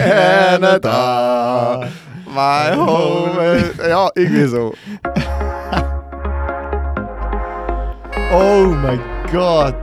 [0.00, 1.92] Canada,
[2.26, 3.36] my home.
[3.88, 4.74] Ja, irgendwie so.
[8.32, 8.96] Oh my
[9.32, 9.74] god.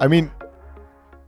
[0.00, 0.30] I mean,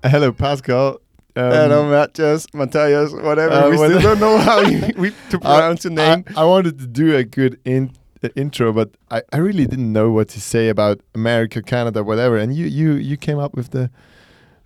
[0.03, 1.01] hello Pascal.
[1.37, 3.53] Um, Hello, Matthias, Matthias, whatever.
[3.53, 6.25] Uh, we still don't know how you, we, to pronounce your name.
[6.37, 7.93] I, I wanted to do a good in,
[8.25, 12.37] uh, intro, but I, I really didn't know what to say about America, Canada, whatever.
[12.37, 13.91] And you you you came up with the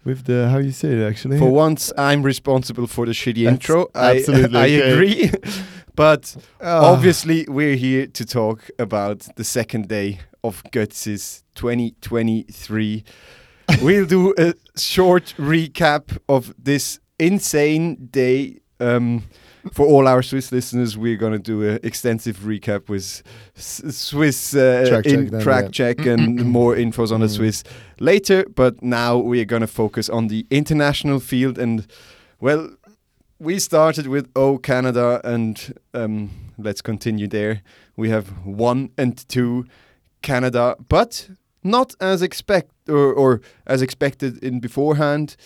[0.04, 1.38] with the how you say it actually.
[1.38, 3.88] For once, I'm responsible for the shitty That's intro.
[3.94, 4.92] I, absolutely I okay.
[4.92, 5.30] agree.
[5.96, 6.92] but Ah.
[6.92, 13.04] obviously, we're here to talk about the second day of Götzis 2023.
[13.82, 18.60] we'll do a short recap of this insane day.
[18.80, 19.22] Um,
[19.72, 23.22] for all our Swiss listeners, we're going to do an extensive recap with
[23.56, 25.70] S- Swiss uh, Track in check then, track yeah.
[25.70, 27.36] check and more infos on the Mm.
[27.36, 27.64] Swiss
[28.00, 28.44] later.
[28.54, 31.58] But now we're going to focus on the international field.
[31.58, 31.86] And
[32.40, 32.70] well,
[33.38, 37.62] we started with Oh Canada, and um, let's continue there.
[37.96, 39.64] We have one and two
[40.22, 41.30] Canada, but
[41.62, 45.36] not as expect or, or as expected in beforehand.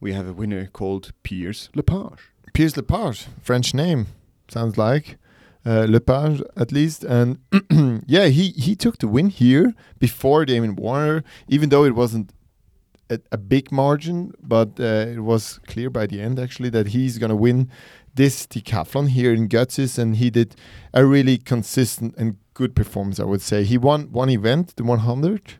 [0.00, 2.30] We have a winner called Pierce LePage.
[2.54, 4.06] Pierce LePage, French name,
[4.46, 5.18] sounds like
[5.66, 7.38] uh, LePage at least, and
[8.06, 12.30] yeah, he he took the win here before Damian Warner, even though it wasn't
[13.10, 17.18] a, a big margin, but uh, it was clear by the end actually that he's
[17.18, 17.70] gonna win
[18.14, 20.54] this decathlon here in Götzis, and he did
[20.92, 23.18] a really consistent and good performance.
[23.18, 25.54] I would say he won one event, the 100.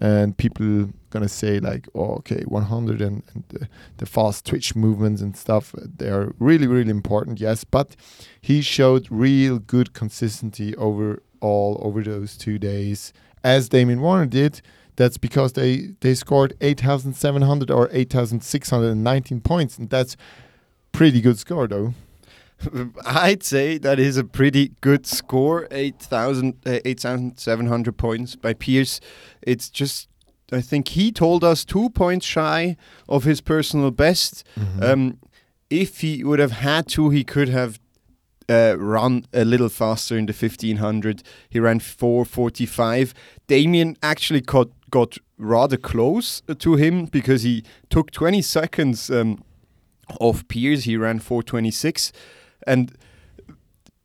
[0.00, 5.20] And people gonna say like, oh, okay, 100 and, and the, the fast twitch movements
[5.20, 7.64] and stuff they are really really important yes.
[7.64, 7.96] But
[8.40, 13.12] he showed real good consistency over all over those two days.
[13.42, 14.60] As Damian Warner did
[14.98, 20.16] that's because they they scored 8700 or 8619 points and that's
[20.92, 21.94] pretty good score though
[23.04, 29.00] I'd say that is a pretty good score 8,000, uh, 8,700 points by Pierce.
[29.42, 30.08] It's just,
[30.52, 32.76] I think he told us two points shy
[33.08, 34.44] of his personal best.
[34.82, 35.18] Um,
[35.70, 37.78] if he would have had to, he could have
[38.48, 41.22] uh, run a little faster in the 1500.
[41.50, 43.12] He ran 445.
[43.46, 49.44] Damian actually got, got rather close to him because he took 20 seconds um,
[50.18, 50.84] off Pierce.
[50.84, 52.12] He ran 426.
[52.66, 52.96] And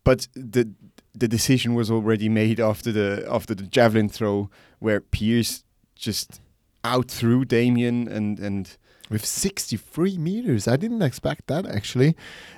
[0.03, 0.69] but the
[1.15, 4.49] the decision was already made after the after the javelin throw
[4.79, 5.63] where Pierce
[5.95, 6.41] just
[6.83, 8.77] out threw Damian and and
[9.09, 10.67] with 63 meters.
[10.67, 12.15] I didn't expect that actually.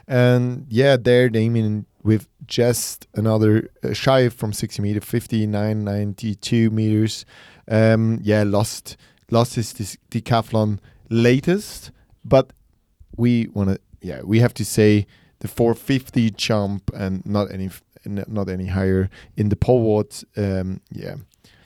[0.08, 7.26] And yeah, there Damian with just another uh, shy from 60 meter, 59, 92 meters.
[7.68, 8.96] Um, yeah, lost
[9.32, 9.74] lost his
[10.12, 10.80] decathlon
[11.10, 11.92] latest,
[12.24, 12.54] but
[13.18, 15.08] we want to yeah we have to say
[15.46, 17.70] the 450 jump and not any
[18.28, 20.24] not any higher in the pole vault.
[20.38, 21.16] Um, yeah,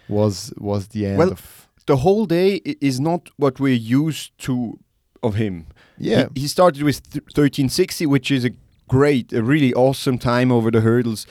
[0.07, 3.73] was was the end Well, of the whole day is not what we're
[4.07, 4.79] used to
[5.23, 5.65] of him.
[5.97, 6.27] yeah.
[6.35, 8.51] He, he started with th- 1360, which is a
[8.87, 11.27] great, a really awesome time over the hurdles.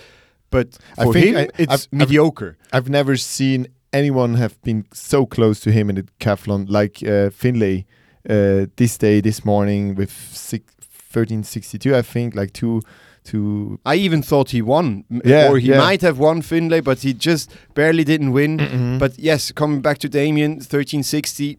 [0.51, 2.57] But I for think him, I- it's I've- I've- mediocre.
[2.73, 7.31] I've never seen anyone have been so close to him in the decathlon like uh,
[7.31, 7.87] Finley
[8.29, 10.65] uh, this day, this morning with six,
[11.13, 12.83] 1362, I think, like two,
[13.25, 13.79] two.
[13.87, 15.79] I even thought he won, Yeah, or he yeah.
[15.79, 18.57] might have won Finley, but he just barely didn't win.
[18.99, 21.59] But But yes, coming back to Damian, 1360,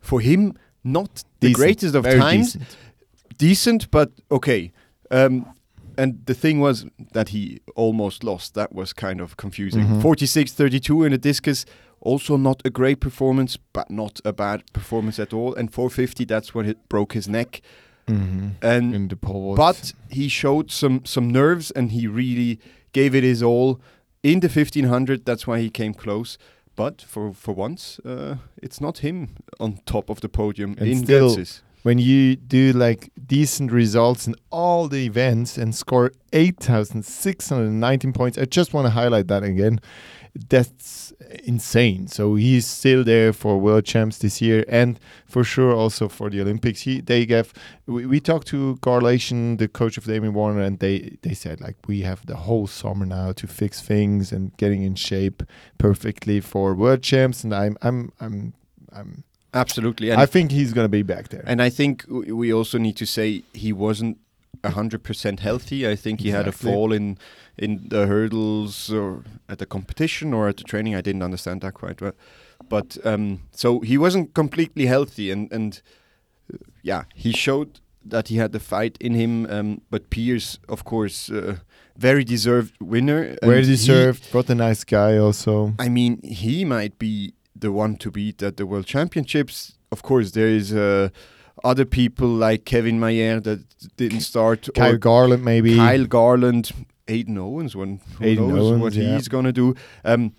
[0.00, 0.52] for him,
[0.84, 2.52] not the greatest of very times.
[2.52, 2.76] decent.
[3.38, 4.72] Decent, but okay.
[5.10, 5.46] Um,
[5.96, 8.54] and the thing was that he almost lost.
[8.54, 9.86] That was kind of confusing.
[9.86, 10.02] Mhm.
[10.02, 11.64] 46 32 in the discus,
[12.00, 15.54] also not a great performance, but not a bad performance at all.
[15.54, 17.60] And 450, that's when it broke his neck.
[18.08, 18.50] Mhm.
[18.62, 19.16] And in the
[19.56, 22.58] but he showed some some nerves and he really
[22.92, 23.78] gave it his all
[24.22, 26.38] in the 1500 that's why he came close
[26.76, 29.28] but for for once uh, it's not him
[29.60, 31.36] on top of the podium And in still-
[31.84, 38.44] when you do like decent results in all the events and score 8,619 points, I
[38.44, 39.80] just want to highlight that again.
[40.48, 41.12] That's
[41.44, 42.06] insane.
[42.06, 46.40] So he's still there for world champs this year and for sure also for the
[46.40, 46.82] Olympics.
[46.82, 47.52] He they gave
[47.86, 51.76] we, we talked to Correlation, the coach of Damian Warner, and they they said like
[51.86, 55.42] we have the whole summer now to fix things and getting in shape
[55.76, 57.42] perfectly for world champs.
[57.42, 58.54] And I'm I'm I'm
[58.92, 59.24] I'm
[59.54, 61.44] absolutely and I think he's gonna be back there.
[61.46, 64.18] and I think we also need to say he wasn't
[64.62, 67.16] 100% healthy I think he had a fall in
[67.56, 71.74] in the hurdles or at the competition or at the training I didn't understand that
[71.74, 72.14] quite well
[72.68, 75.80] but um, so he wasn't completely healthy and and
[76.82, 79.46] yeah, he showed that he had the fight in him.
[79.50, 81.56] Um, but Pierce, of course, uh,
[81.96, 83.36] very deserved winner.
[83.42, 84.26] Very and he- deserved.
[84.32, 85.74] What a nice guy, also.
[85.78, 89.74] I mean, he might be the one to beat at the World Championships.
[89.90, 91.08] Of course, there is uh,
[91.64, 93.60] other people like Kevin Mayer that
[93.96, 95.76] didn't start, Kyle Garland, maybe.
[95.76, 96.70] Kyle Garland,
[97.06, 97.74] Ayden Owens.
[97.76, 99.14] when who Ayden knows Owens, what yeah.
[99.14, 99.74] he's gonna do.
[100.04, 100.32] Um,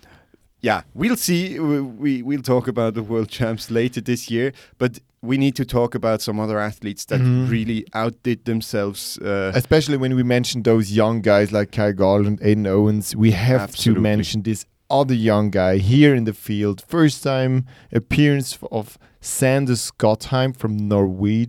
[0.62, 1.58] yeah, we'll see.
[1.58, 5.64] We, we we'll talk about the world champs later this year, but we need to
[5.64, 7.50] talk about some other athletes that Mhm.
[7.50, 9.18] really outdid themselves.
[9.18, 13.60] Uh, Especially when we mentioned those young guys like Kyle Garland, Ayden Owens, we have
[13.60, 13.98] Absolutely.
[13.98, 16.84] to mention this other young guy here in the field.
[16.86, 21.46] First time appearance of Sander Skottheim from Norway.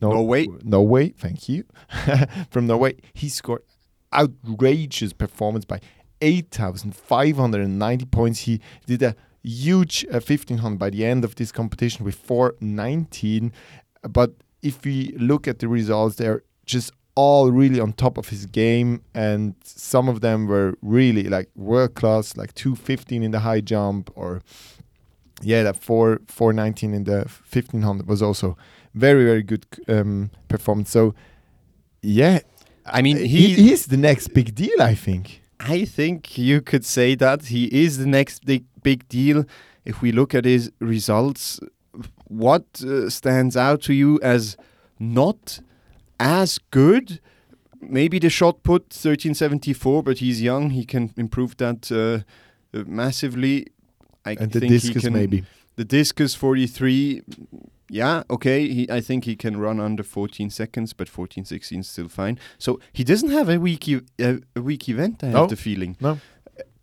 [0.00, 0.46] Nor- Norway.
[0.62, 1.64] Norway, thank you.
[2.50, 2.96] from Norway.
[3.14, 3.62] He scored
[4.12, 5.80] outrageous performance by
[6.20, 8.40] 8,590 points.
[8.40, 13.52] He did a huge uh, 1500 by the end of this competition with 419.
[14.02, 14.32] But
[14.62, 19.02] if we look at the results, they're just all really on top of his game,
[19.12, 24.08] and some of them were really like world class, like 215 in the high jump,
[24.14, 24.40] or
[25.42, 27.18] yeah, that 4 419 in the
[27.50, 28.56] 1500 was also
[28.94, 30.90] very very good um, performance.
[30.90, 31.12] So
[32.02, 32.38] yeah,
[32.86, 35.42] I mean, he, he, is the next big deal, I think.
[35.58, 39.44] I think you could say that he is the next big big deal.
[39.84, 41.58] If we look at his results,
[42.28, 44.56] what uh, stands out to you as
[45.00, 45.60] not
[46.18, 47.20] as good?
[47.80, 50.70] Maybe the shot put 1374, but he's young.
[50.70, 52.24] He can improve that uh,
[52.76, 53.68] uh, massively.
[54.24, 55.44] I And the discus can, maybe.
[55.76, 57.22] The discus 43.
[57.90, 58.68] Yeah, okay.
[58.68, 62.38] He, I think he can run under 14 seconds, but 14, 16 is still fine.
[62.58, 65.22] So he doesn't have a weak e- a, a weak event.
[65.24, 66.18] I have the feeling No.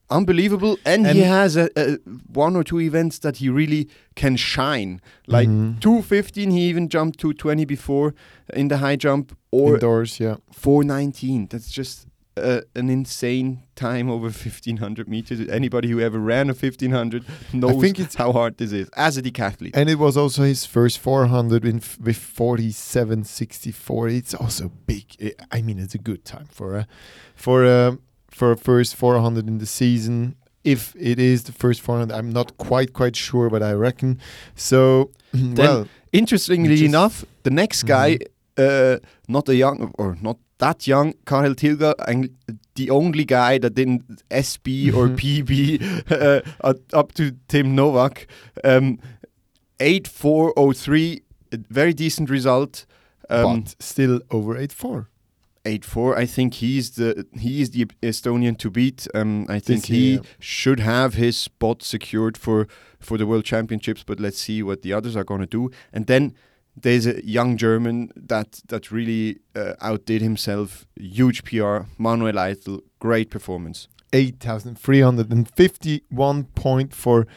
[0.10, 1.98] Unbelievable and, And- he has a, a
[2.34, 5.80] one or two events that he really can shine like Mhm.
[5.82, 8.14] 215 he even jumped 220 before
[8.54, 10.36] in the high jump or Indoors, yeah.
[10.52, 12.06] 419 that's just
[12.38, 17.24] uh, an insane time over 1500 meters anybody who ever ran a 1500
[17.54, 20.66] knows think it's- how hard this is as a decathlete And it was also his
[20.66, 24.10] first 400 in f- with 47.64.
[24.18, 25.06] It's also big.
[25.22, 26.86] I I mean, it's a good time for a
[27.36, 27.98] for a
[28.36, 30.36] for a first 400 in the season.
[30.64, 34.20] If it is the first 400, I'm not quite quite sure, but I reckon.
[34.56, 35.12] So
[35.56, 38.18] well, Interestingly enough, the next guy,
[38.58, 38.98] uh,
[39.28, 42.30] not a young or not that young, Karel Tilga, and
[42.76, 45.18] the only guy that didn't SB or Mhm.
[45.18, 45.80] PB
[46.64, 48.28] uh, up- to Tim Nowak,
[48.64, 48.98] um,
[49.80, 51.22] eight four oh three,
[51.52, 52.86] a very decent result.
[53.30, 55.08] Um, but still over 8.4.
[55.66, 56.18] eight four.
[56.18, 59.08] I think he's the he is the Estonian to beat.
[59.14, 62.68] Um, I think he should have his spot secured for
[63.00, 64.04] for the World Championships.
[64.04, 65.72] But let's see what the others are going to do.
[65.92, 66.34] And then
[66.76, 70.86] there's a young German that that really uh, outdid himself.
[70.96, 71.80] Huge PR.
[71.98, 73.88] Manuel Eitel, great performance.
[74.14, 77.28] 8,351 point for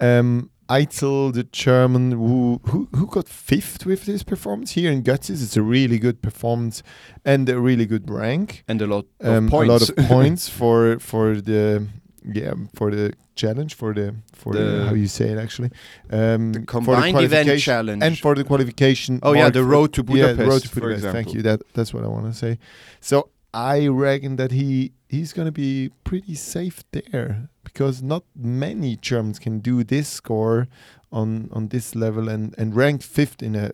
[0.00, 5.42] um, Eitel, the German, who, who who got fifth with this performance here in Götzis.
[5.42, 6.82] It's a really good performance
[7.24, 8.62] and a really good rank.
[8.68, 9.68] And a lot Um, of a points.
[9.72, 11.86] lot of points for for the
[12.24, 15.70] yeah for the challenge for the for the, The- how you say it actually
[16.10, 18.02] um, the for combined event qualification challenge.
[18.04, 19.18] and for the qualification.
[19.22, 20.38] oh yeah, the road to yeah, Budapest.
[20.38, 21.06] the road to Budapest.
[21.16, 21.42] Thank you.
[21.42, 22.58] That that's what I want to say.
[23.00, 23.16] So
[23.52, 29.38] I reckon that he he's going to be pretty safe there because not many Germans
[29.38, 30.66] can do this score
[31.10, 33.70] on on this level and and ranked fifth in a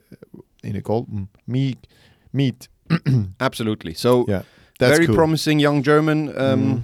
[0.62, 1.86] in a golden meet
[2.32, 2.68] meet.
[3.40, 3.94] Absolutely.
[3.94, 4.42] So Yeah,
[4.78, 5.16] That's very cool.
[5.16, 6.28] promising young German.
[6.28, 6.82] Um, Mm.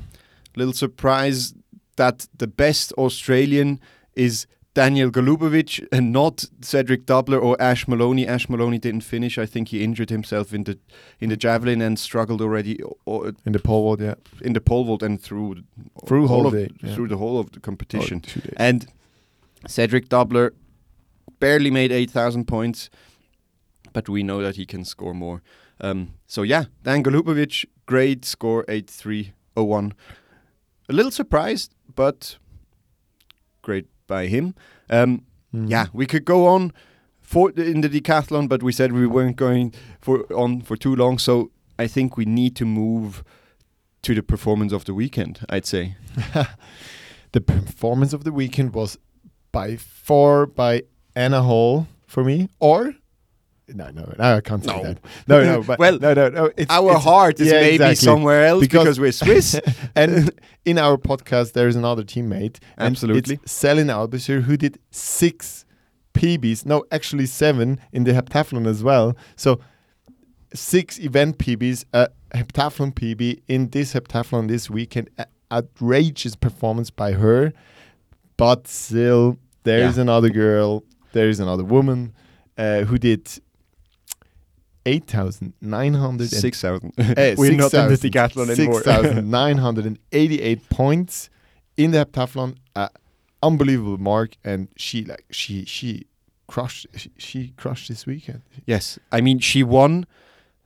[0.56, 1.54] little surprise
[1.96, 3.78] that the best Australian
[4.14, 8.26] is Daniel Golubovic and not Cedric Dubler or Ash Moloney.
[8.26, 9.36] Ash Moloney didn't finish.
[9.36, 10.78] I think he injured himself in the
[11.20, 14.00] in the javelin and struggled already o- o- in the pole vault.
[14.00, 15.56] Yeah, in the pole vault and through
[16.06, 16.94] Through whole of, day, yeah.
[16.94, 18.22] through the whole of the competition.
[18.36, 18.40] Oh.
[18.56, 18.86] And
[19.68, 20.52] Cedric Dubler
[21.38, 22.88] barely made 8,000 points,
[23.92, 25.42] but we know that he can score more.
[25.80, 29.92] Um, so yeah, Dan Golubovic, great score, 8,301.
[30.88, 32.38] A little surprised, but
[33.62, 34.54] great by him.
[34.90, 35.20] Um,
[35.54, 35.68] Mm.
[35.70, 36.72] yeah, we could go on
[37.20, 41.18] for in the decathlon, but we said we weren't going for on for too long.
[41.18, 41.50] So
[41.84, 43.22] I think we need to move
[44.02, 45.38] to the performance of the weekend.
[45.54, 45.94] I'd say.
[47.32, 48.98] the performance of the weekend was
[49.52, 50.82] by far by
[51.14, 52.94] Anna Hall for me, or
[53.68, 54.82] no, no, no, I can't say No.
[54.82, 54.98] that.
[55.26, 56.50] No, no, but Well, no, no, no.
[56.56, 57.96] It's, Our it's- heart is yeah, maybe exactly.
[57.96, 59.60] somewhere else because, Because- we're Swiss.
[59.96, 60.30] and
[60.64, 62.58] in our podcast, there is another teammate.
[62.78, 63.38] Absolutely.
[63.42, 65.64] It's Selin who did six
[66.14, 66.66] PBs.
[66.66, 69.16] No, actually seven in the heptathlon as well.
[69.36, 69.60] So
[70.54, 75.08] six event PBs, a heptathlon PB in this heptathlon this weekend.
[75.50, 77.52] Outrageous performance by her,
[78.38, 80.02] but still there is Yeah.
[80.02, 82.12] another girl, there is another woman
[82.58, 83.28] uh, who did.
[84.84, 86.92] 8,900 Six thousand.
[86.98, 88.82] Eh, We're not in the 6,000 decathlon anymore.
[88.82, 91.30] 6,988 points
[91.76, 92.56] in the heptathlon.
[92.74, 92.88] Uh,
[93.42, 96.06] unbelievable mark, and she like she she
[96.46, 98.42] crushed she, she crushed this weekend.
[98.66, 100.06] Yes, I mean she won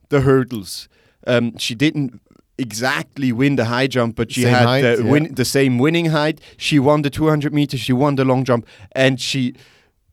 [0.08, 0.88] the hurdles.
[1.26, 2.20] Um, she didn't
[2.58, 5.10] exactly win the high jump, but she Same had height, the, yeah.
[5.10, 6.40] win, the same winning height.
[6.56, 7.80] She won the 200 meters.
[7.80, 9.54] She won the long jump, and she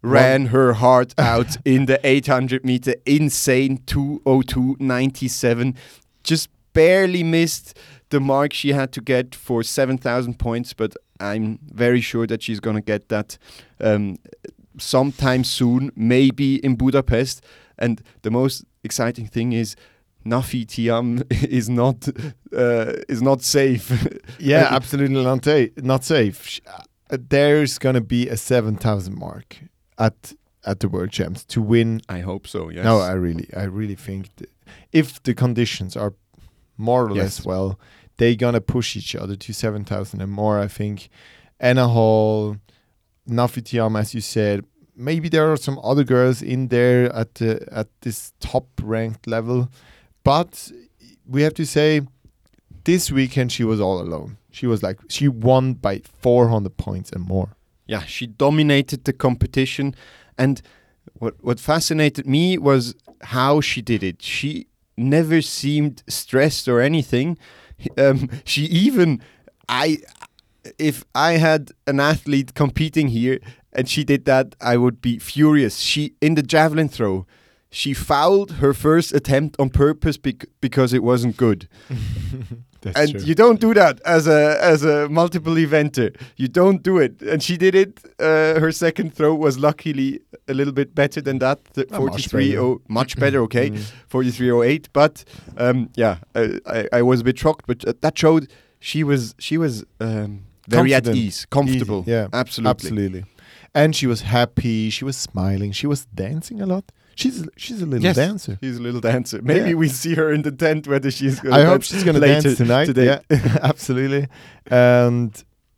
[0.03, 2.95] ran her heart out in the 800 meter.
[3.05, 5.75] Insane 202.97.
[6.23, 7.77] Just barely missed
[8.09, 12.59] the mark she had to get for 7,000 points, but I'm very sure that she's
[12.59, 13.37] gonna get that
[13.79, 14.17] um,
[14.77, 17.43] sometime soon, maybe in Budapest.
[17.77, 19.75] And the most exciting thing is
[20.25, 22.07] Nafi Thiam is not
[22.55, 23.91] uh, is not safe.
[24.39, 26.59] Yeah, absolutely not, not safe.
[26.67, 29.59] Uh, there's gonna be a seven thousand mark
[29.97, 30.33] at
[30.65, 32.01] at the World Champs to win.
[32.07, 32.69] I hope so.
[32.69, 32.85] Yes.
[32.85, 34.49] No, I really, I really think th-
[34.91, 36.13] if the conditions are
[36.77, 37.79] more or less well,
[38.17, 40.59] they're gonna push each other to seven thousand and more.
[40.59, 41.09] I think.
[41.59, 42.57] Anna Hall,
[43.29, 47.65] Nafi Thiam, as you said, maybe there are some other girls in there at the
[47.71, 49.69] at this top ranked level,
[50.23, 50.71] but
[51.25, 52.01] we have to say,
[52.83, 54.37] this weekend she was all alone.
[54.51, 57.55] She was like she won by four hundred points and more.
[57.93, 59.93] Yeah, she dominated the competition,
[60.35, 60.63] and
[61.21, 62.95] what what fascinated me was
[63.37, 64.21] how she did it.
[64.21, 64.65] She
[64.97, 67.37] never seemed stressed or anything.
[67.97, 69.21] Um, she even,
[69.69, 69.99] I,
[70.79, 73.39] if I had an athlete competing here
[73.73, 75.77] and she did that, I would be furious.
[75.77, 77.25] She in the javelin throw.
[77.75, 81.67] She fouled her first attempt on purpose bec- because it wasn't good.
[82.81, 83.21] That's and true.
[83.27, 86.09] you don't do that as a as a multiple eventer.
[86.35, 87.99] You don't do it, and she did it.
[88.19, 91.59] Uh, her second throw was luckily a little bit better than that.
[91.75, 92.61] The Oh, much 43 better.
[92.61, 93.39] oh, much better.
[93.47, 93.79] Okay, Mm.
[94.07, 94.89] 4308.
[94.93, 95.23] But
[95.57, 98.47] um, yeah, I, I I was a bit shocked, but uh, that showed
[98.79, 102.01] she was she was um, very at ease, comfortable.
[102.01, 102.69] Easy, yeah, absolutely.
[102.69, 103.23] Absolutely.
[103.73, 104.89] And she was happy.
[104.91, 105.71] She was smiling.
[105.73, 106.83] She was dancing a lot.
[107.15, 108.15] She's she's a little Yes.
[108.15, 108.57] dancer.
[108.61, 109.41] She's a little dancer.
[109.41, 109.75] Maybe Yeah.
[109.75, 110.87] we see her in the tent.
[110.87, 111.39] Whether she's.
[111.39, 112.85] Gonna I hope she's gonna dance tonight.
[112.85, 113.05] Today.
[113.29, 114.27] Yeah, absolutely.
[114.67, 115.31] And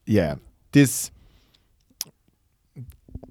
[0.05, 0.35] yeah,
[0.71, 1.11] this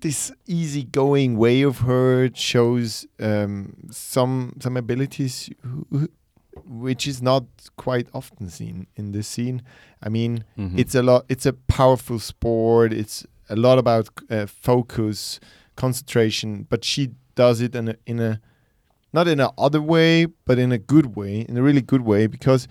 [0.00, 6.08] this easygoing way of her shows um, some some abilities who- who-
[6.66, 7.44] which is not
[7.76, 9.62] quite often seen in this scene.
[10.02, 10.78] I mean, Mhm.
[10.78, 15.40] it's a lot it's a powerful sport it's a lot about uh, focus
[15.76, 18.40] concentration but she does it in a, in a
[19.12, 22.26] not in a other way but in a good way in a really good way
[22.26, 22.66] because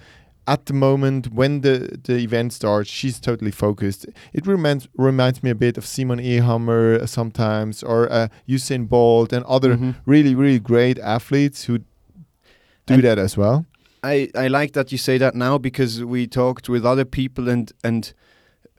[0.46, 5.50] at the moment when the the event starts she's totally focused it reminds reminds me
[5.50, 9.96] a bit of Simon Ehammer sometimes or uh, Usain Bolt and other Mhm.
[10.05, 11.77] really really great athletes who
[12.86, 13.65] do And- that as well
[14.05, 17.72] I, I like that you say that now because we talked with other people and
[17.86, 18.13] and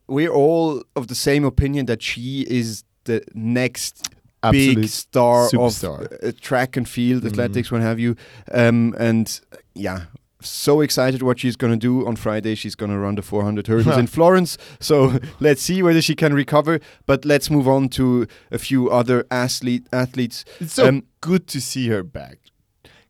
[0.07, 4.11] we're all of the same opinion that she is the next
[4.53, 6.13] big star superstar.
[6.23, 7.27] of uh, track and field Mhm.
[7.31, 8.17] athletics, what have you.
[8.53, 9.41] Um, and
[9.75, 10.03] yeah,
[10.41, 12.55] so excited what she's gonna do on Friday.
[12.55, 14.59] She's gonna run the 400 hurdles in Florence.
[14.81, 16.81] So let's see whether she can recover.
[17.07, 20.45] But let's move on to a few other athlete athletes.
[20.61, 22.39] It's so Um, good to see her back.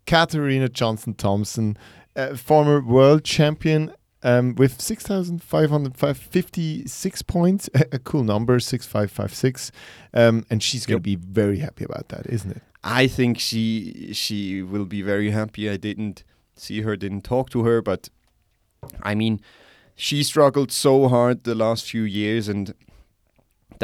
[0.06, 1.76] Katarina Johnson Thompson,
[2.14, 3.90] uh, former world champion
[4.24, 7.70] um, with 6,556 points.
[7.92, 9.70] A, cool number, 6,556.
[10.12, 12.62] Um, and she's going to be very happy about that, isn't it?
[12.82, 15.70] I think she she will be very happy.
[15.70, 16.22] I didn't
[16.54, 18.10] see her, didn't talk to her, but
[19.02, 19.40] I mean,
[19.94, 22.74] she struggled so hard the last few years, and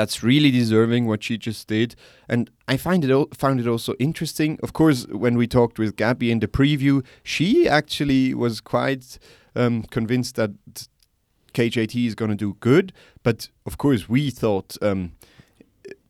[0.00, 1.95] that's really deserving what she just did.
[2.26, 4.59] And I find it found it also interesting.
[4.62, 9.19] Of course, when we talked with Gabby in the preview, she actually was quite
[9.54, 10.52] um, convinced that
[11.52, 12.92] KJT is going to do good.
[13.23, 14.76] But of course, we thought.
[14.80, 15.12] Um,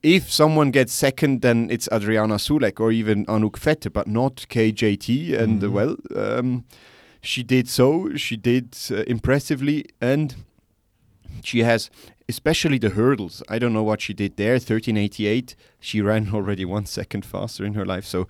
[0.02, 5.34] if someone gets second, then it's Adriana Sulek or even Anouk Vetter, but not KJT.
[5.42, 5.72] And Mhm.
[5.72, 6.64] well, um,
[7.22, 8.16] she did so.
[8.16, 10.34] She did uh, impressively, and
[11.42, 11.90] she has,
[12.28, 13.42] especially the hurdles.
[13.48, 14.58] I don't know what she did there.
[14.58, 15.56] Thirteen eighty eight.
[15.78, 18.04] She ran already one second faster in her life.
[18.04, 18.28] So,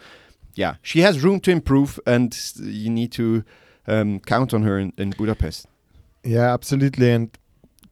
[0.55, 3.45] yeah, she has room to improve, and you need to
[3.87, 5.67] um, count on her in, in Budapest.
[6.23, 7.11] Yeah, absolutely.
[7.11, 7.37] And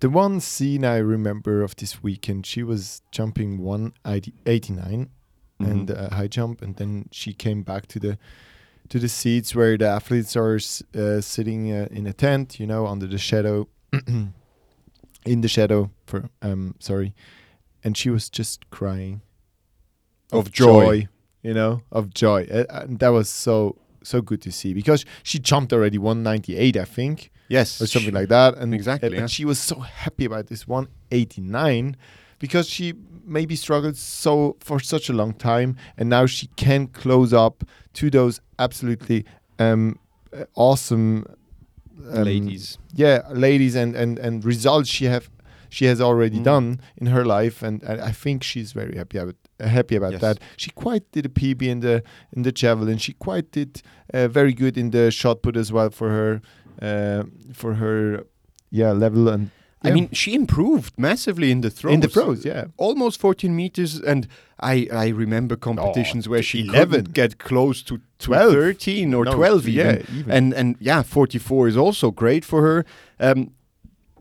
[0.01, 5.11] the one scene I remember of this weekend, she was jumping 189
[5.61, 8.19] and uh, high jump, and then she came back to the
[8.89, 10.59] to the seats where the athletes are
[10.95, 13.69] uh, sitting uh, in a tent, you know, under the shadow,
[15.25, 15.91] in the shadow.
[16.07, 17.15] For um, sorry,
[17.85, 19.23] and she was just crying
[20.33, 21.09] Of joy.
[21.43, 22.47] you know, of joy.
[22.51, 26.85] Uh, and that was so so good to see because she jumped already 198, I
[26.85, 28.57] think yes, or something like that.
[28.57, 29.27] And Exactly, and, yeah.
[29.27, 31.97] she was so happy about this 189
[32.39, 32.95] because she
[33.25, 38.11] maybe struggled so for such a long time, and now she can close up to
[38.11, 39.25] those absolutely
[39.59, 39.99] um,
[40.33, 41.27] uh, awesome
[42.13, 42.79] um, ladies.
[42.95, 45.29] yeah, ladies, and and and results she have.
[45.71, 46.45] She has already Mm.
[46.45, 50.21] done in her life, and, and I think she's very happy about happy about Yes.
[50.23, 50.39] that.
[50.57, 52.03] She quite did a PB in the
[52.37, 52.97] in the javelin.
[52.99, 53.83] She quite did
[54.15, 56.41] uh, very good in the shot put as well for her
[56.81, 58.25] uh, for her
[58.71, 59.51] yeah level and
[59.85, 61.95] I mean, she improved massively in the throws.
[61.95, 62.45] in the throws.
[62.45, 64.27] Yeah, almost 14 meters and
[64.61, 66.91] i i remember competitions where she 11.
[66.91, 68.53] couldn't get close to 12.
[68.53, 70.31] 13 or No, 12 even yeah, even.
[70.33, 72.85] and and yeah 44 is also great for her
[73.21, 73.51] um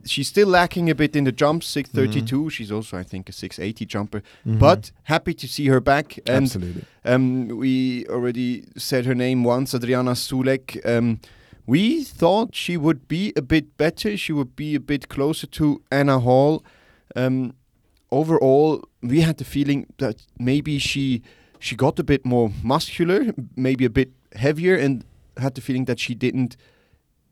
[0.06, 3.86] she's still lacking a bit in the jumps 632 she's also i think a 680
[3.86, 4.60] jumper Mhm.
[4.60, 6.84] but happy to see her back and absolutely.
[7.04, 10.78] um, we already said her name once, Adriana Sulek.
[10.86, 11.20] Um,
[11.68, 14.18] we thought she would be a bit better.
[14.18, 16.64] She would be a bit closer to Anna Hall.
[17.16, 17.54] Um,
[18.10, 21.22] overall, we had the feeling that maybe she
[21.60, 25.04] she got a bit more muscular, maybe a bit heavier, and
[25.38, 26.56] had the feeling that she didn't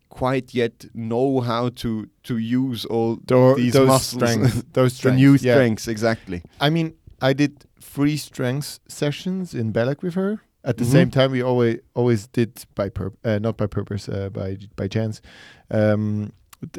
[0.10, 4.22] quite yet know how to to use all Tho- these those muscles.
[4.32, 5.54] strengths, those the new yeah.
[5.54, 6.42] strengths exactly.
[6.60, 10.42] I mean, I did three strengths sessions in Belek with her.
[10.66, 10.92] At the Mhm.
[10.92, 14.88] same time, we always always did by pur- uh, not by purpose, uh, by by
[14.88, 15.22] chance,
[15.70, 16.32] um,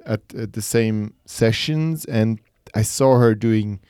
[0.05, 2.41] at, at the same sessions, and
[2.75, 3.81] I saw her doing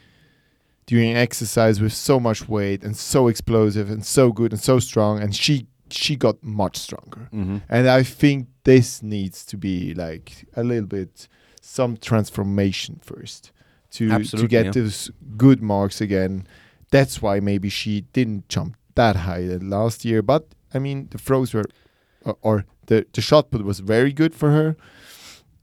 [0.86, 5.22] doing exercise with so much weight and so explosive and so good and so strong,
[5.22, 7.28] and she she got much stronger.
[7.32, 7.58] Mm-hmm.
[7.68, 11.28] And I think this needs to be like a little bit
[11.62, 13.52] some transformation first
[13.92, 14.70] to to get yeah.
[14.72, 16.46] those good marks again.
[16.90, 20.22] That's why maybe she didn't jump that high uh, last year.
[20.22, 20.42] But
[20.74, 21.64] I mean, the throws were,
[22.24, 24.76] or, or the the shot put was very good for her.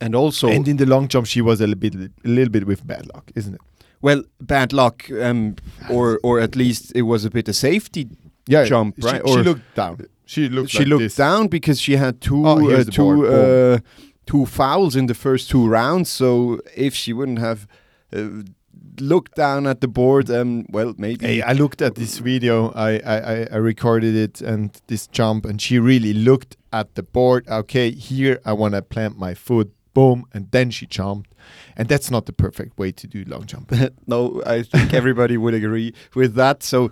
[0.00, 2.66] And also, and in the long jump, she was a little bit a little bit
[2.66, 3.60] with bad luck, isn't it?
[4.02, 5.54] Well, bad luck, um,
[5.88, 8.08] or or at least it was a bit of safety.
[8.46, 9.22] Yeah, Jump, right?
[9.26, 9.98] She Or- looked down.
[10.26, 10.70] She looked.
[10.70, 11.16] she like looked this.
[11.16, 13.78] down because she had two Oh, uh, two uh,
[14.26, 16.10] two fouls in the first two rounds.
[16.10, 17.66] So if she wouldn't have
[18.12, 18.42] uh,
[19.00, 21.26] looked down at the board, um, well, maybe.
[21.26, 22.70] Hey, I looked at this video.
[22.72, 27.02] I, I, I- I recorded it and this jump, and she really looked at the
[27.02, 27.48] board.
[27.48, 29.72] Okay, here I want to plant my foot.
[29.94, 31.32] Boom, and then she jumped,
[31.76, 33.72] and that's not the perfect way to do long jump.
[34.08, 36.64] no, I think everybody would agree with that.
[36.64, 36.90] So,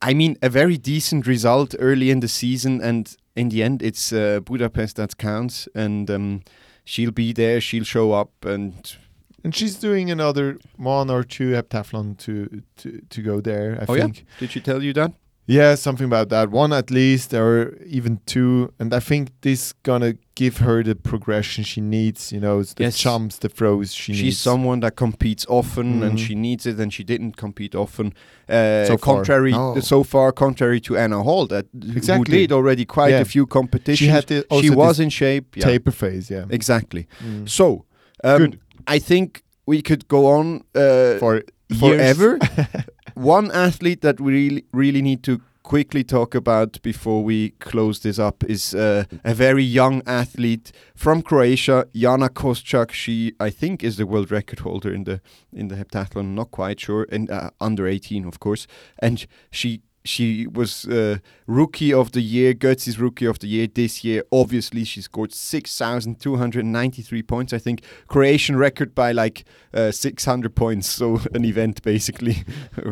[0.00, 4.14] I mean, a very decent result early in the season, and in the end, it's
[4.14, 6.40] uh, Budapest that counts, and um,
[6.84, 7.60] she'll be there.
[7.60, 8.96] She'll show up, and
[9.44, 13.78] and she's doing another one or two heptathlon to to to go there.
[13.80, 14.02] I Oh, yeah?
[14.04, 14.24] think.
[14.40, 15.12] did she tell you that?
[15.50, 16.50] Yeah, something about that.
[16.50, 18.70] One at least, or even two.
[18.78, 22.32] And I think this gonna give her the progression she needs.
[22.32, 22.98] You know, it's the Yes.
[22.98, 24.38] jumps, the throws she She's needs.
[24.38, 26.26] someone that competes often and Mhm.
[26.26, 28.12] she needs it, and she didn't compete often.
[28.46, 29.14] Uh, So far.
[29.14, 29.80] contrary, No.
[29.80, 31.64] so far, contrary to Anna Hall, that
[31.96, 32.16] Exactly.
[32.34, 33.20] who did already quite Yeah.
[33.22, 33.98] a few competitions.
[33.98, 35.56] she had the, also she was in shape.
[35.56, 36.28] Yeah, taper phase.
[36.28, 36.44] Yeah.
[36.50, 37.06] exactly.
[37.24, 37.48] Mm.
[37.48, 37.86] So,
[38.22, 38.58] um, Good.
[38.88, 41.42] I think we could go on uh, For
[41.78, 42.38] forever.
[43.14, 48.18] One athlete that we really, really need to quickly talk about before we close this
[48.18, 52.90] up is uh, a very young athlete from Croatia, Jana Koščak.
[52.90, 55.20] She, I think, is the world record holder in the
[55.52, 56.34] in the heptathlon.
[56.34, 58.66] Not quite sure, and uh, under 18, of course.
[58.98, 64.02] And she she was uh, rookie of the year, Götzis rookie of the year this
[64.02, 64.22] year.
[64.32, 67.52] Obviously, she scored 6,293 points.
[67.52, 69.44] I think Croatian record by like
[69.74, 70.88] uh, 600 points.
[70.88, 72.44] So an event basically,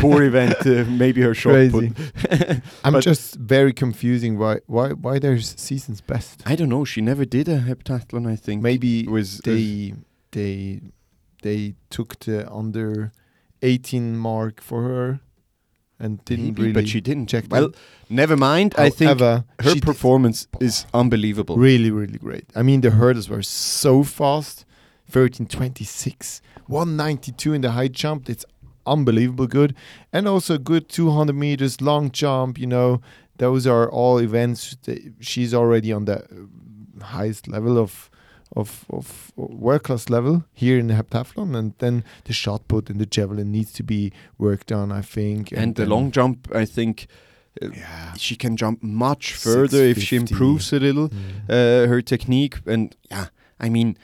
[0.00, 0.66] poor event.
[0.66, 1.90] Uh, maybe her short Crazy.
[1.90, 2.62] put.
[2.84, 4.38] I'm just very confusing.
[4.38, 6.42] Why why why there's seasons best?
[6.44, 6.84] I don't know.
[6.84, 8.30] She never did a heptathlon.
[8.30, 9.94] I think Maybe it was they
[10.32, 10.80] they
[11.42, 13.12] they took the under
[13.62, 15.20] 18 mark for her
[15.98, 17.74] and didn't maybe, really but she didn't check Well, them.
[18.10, 18.74] never mind.
[18.78, 19.44] I think her
[19.80, 21.56] performance is unbelievable.
[21.56, 22.44] really really great.
[22.54, 24.64] I mean the hurdles were so fast.
[25.12, 28.44] 1326 192 in the high jump it's
[28.86, 29.74] unbelievable good
[30.12, 33.00] and also good 200 meters long jump you know
[33.36, 36.24] those are all events that she's already on the
[37.00, 38.10] highest level of
[38.54, 43.00] of of world class level here in the heptathlon, and then the shot put and
[43.00, 44.92] the javelin needs to be worked on.
[44.92, 47.06] I think, And, the long jump, I think
[47.62, 51.48] uh, yeah, she can jump much further if she improves a little Mm.
[51.48, 52.58] uh, her technique.
[52.66, 53.26] And yeah,
[53.58, 53.96] I mean,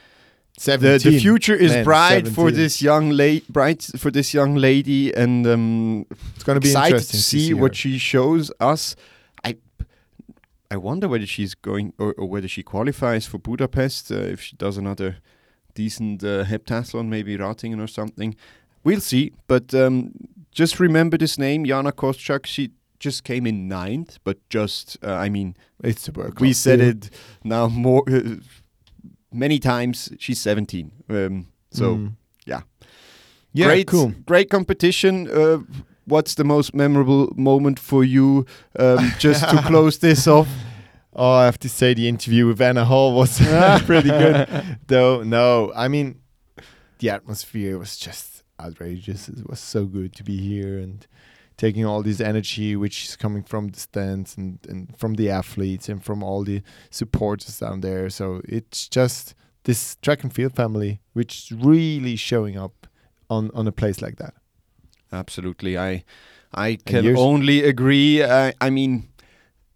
[0.57, 1.13] the, 17.
[1.13, 5.47] the future is Man, bright for this young lady, bright for this young lady, and
[5.47, 8.97] um, It's going to be excited interesting to see, what she shows us.
[10.73, 14.57] I wonder whether she's going or, or whether she qualifies for Budapest uh, if she
[14.57, 15.17] does another
[15.75, 18.35] decent uh, heptathlon, maybe Ratingen or something.
[18.85, 19.33] We'll see.
[19.47, 20.13] But um,
[20.51, 22.47] just remember this name, Jana Koščak.
[22.47, 25.55] She just came in ninth, but just uh, I mean
[25.85, 27.11] It's a world we said it
[27.45, 28.37] now more uh,
[29.33, 30.11] many times.
[30.19, 30.91] She's 17.
[31.09, 32.13] Um, so Mm.
[32.47, 32.63] yeah.
[33.53, 34.13] yeah, great, cool.
[34.27, 35.29] great competition.
[35.29, 35.59] Uh,
[36.07, 38.47] what's the most memorable moment for you?
[38.79, 40.49] Um, just to close this off.
[41.15, 43.38] Oh, I have to say the interview with Anna Hall was
[43.85, 44.79] pretty good.
[44.87, 46.21] Though, no, I mean,
[46.99, 49.29] the atmosphere was just outrageous.
[49.29, 51.07] It was so good to be here and
[51.59, 55.88] taking all this energy, which is coming from the stands and, and from the athletes
[55.88, 58.09] and from all the supporters down there.
[58.09, 59.35] So it's just
[59.65, 62.87] this track and field family, which is really showing up
[63.29, 64.35] on, on a place like that.
[65.12, 66.05] Absolutely, I
[66.55, 68.22] I can only agree.
[68.22, 69.09] I, I mean,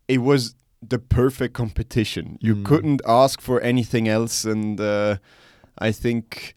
[0.08, 0.54] it was
[0.88, 2.38] the perfect competition.
[2.40, 2.64] You Mm.
[2.64, 5.16] couldn't ask for anything else, and uh,
[5.78, 6.54] I think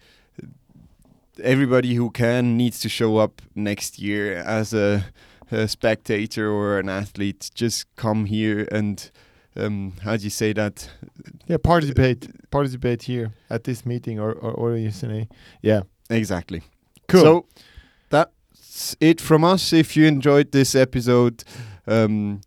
[1.43, 5.05] everybody who can needs to show up next year as a,
[5.51, 7.49] a spectator or an athlete.
[7.53, 9.11] Just come here and
[9.55, 10.89] um, how do you say that?
[11.47, 15.27] Yeah, participate, participate here at this meeting or or, or you say,
[15.61, 16.61] yeah, Exactly.
[17.07, 17.21] Cool.
[17.21, 17.45] So
[18.69, 19.73] that's it from us.
[19.73, 21.43] If you enjoyed this episode,
[21.87, 22.41] um,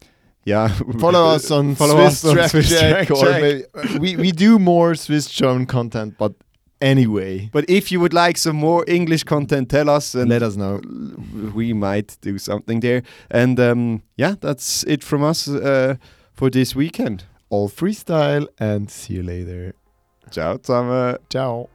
[0.44, 0.68] yeah,
[1.00, 4.32] follow us on follow Swiss us on Track Swiss Check, Track or maybe- we we
[4.32, 6.32] do more Swiss German content, but
[6.80, 10.56] anyway, But if you would like some more English content, tell us, and let us
[10.56, 10.80] know.
[11.54, 13.02] we might do something there.
[13.30, 15.96] And um, yeah, that's it from us uh,
[16.34, 17.24] for this weekend.
[17.50, 19.74] All freestyle and see you later.
[20.30, 21.18] Ciao zusammen.
[21.28, 21.68] Ciao.